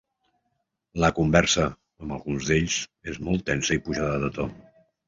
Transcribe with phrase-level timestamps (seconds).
[1.03, 1.67] La conversa,
[2.05, 2.81] amb alguns d’ells,
[3.13, 4.53] és molt tensa i pujada de to.